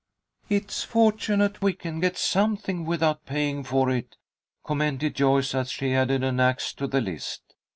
"It's 0.49 0.81
fortunate 0.83 1.61
we 1.61 1.73
can 1.73 1.99
get 1.99 2.17
something 2.17 2.85
without 2.85 3.23
paying 3.27 3.63
for 3.63 3.91
it," 3.91 4.15
commented 4.63 5.13
Joyce, 5.13 5.53
as 5.53 5.69
she 5.69 5.93
added 5.93 6.23
an 6.23 6.39
axe 6.39 6.73
to 6.73 6.87
the 6.87 7.01
list. 7.01 7.53